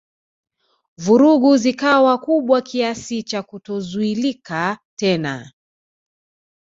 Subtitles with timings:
[1.03, 5.51] Vurugu zikawa kubwa kiasi cha kutozuilika tena